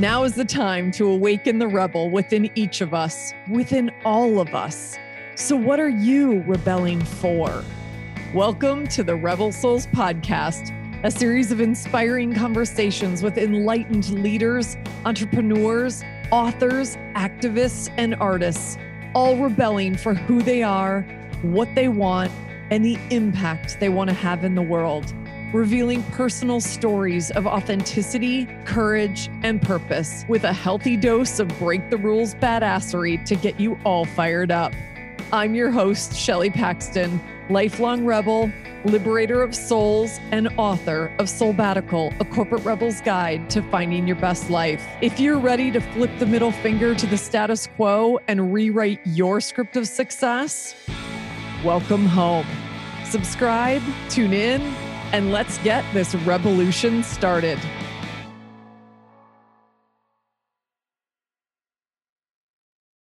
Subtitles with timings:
[0.00, 4.54] Now is the time to awaken the rebel within each of us, within all of
[4.54, 4.96] us.
[5.34, 7.64] So, what are you rebelling for?
[8.32, 10.72] Welcome to the Rebel Souls Podcast,
[11.02, 18.78] a series of inspiring conversations with enlightened leaders, entrepreneurs, authors, activists, and artists,
[19.16, 21.02] all rebelling for who they are,
[21.42, 22.30] what they want,
[22.70, 25.12] and the impact they want to have in the world
[25.52, 31.96] revealing personal stories of authenticity, courage, and purpose with a healthy dose of break the
[31.96, 34.72] rules badassery to get you all fired up.
[35.32, 38.52] I'm your host, Shelley Paxton, lifelong rebel,
[38.84, 44.50] liberator of souls, and author of Soulbbatical, a corporate rebel's guide to finding your best
[44.50, 44.86] life.
[45.00, 49.40] If you're ready to flip the middle finger to the status quo and rewrite your
[49.40, 50.74] script of success,
[51.64, 52.46] welcome home.
[53.04, 54.60] Subscribe, tune in,
[55.12, 57.58] and let's get this revolution started.